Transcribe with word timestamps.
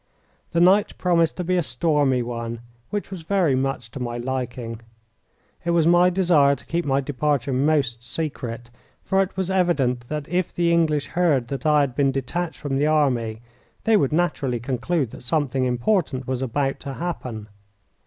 The 0.51 0.59
night 0.59 0.97
promised 0.97 1.37
to 1.37 1.43
be 1.43 1.57
a 1.57 1.61
stormy 1.61 2.23
one, 2.23 2.61
which 2.89 3.11
was 3.11 3.21
very 3.21 3.53
much 3.53 3.91
to 3.91 3.99
my 3.99 4.17
liking. 4.17 4.81
It 5.63 5.69
was 5.77 5.85
my 5.85 6.09
desire 6.09 6.55
to 6.55 6.65
keep 6.65 6.85
my 6.85 7.01
departure 7.01 7.53
most 7.53 8.03
secret, 8.03 8.71
for 9.03 9.21
it 9.21 9.37
was 9.37 9.51
evident 9.51 10.09
that 10.09 10.27
if 10.27 10.51
the 10.55 10.73
English 10.73 11.05
heard 11.09 11.49
that 11.49 11.67
I 11.67 11.81
had 11.81 11.93
been 11.95 12.11
detached 12.11 12.57
from 12.59 12.77
the 12.77 12.87
army 12.87 13.41
they 13.83 13.95
would 13.95 14.11
naturally 14.11 14.59
conclude 14.59 15.11
that 15.11 15.21
something 15.21 15.65
important 15.65 16.25
was 16.27 16.41
about 16.41 16.79
to 16.79 16.93
happen. 16.95 17.47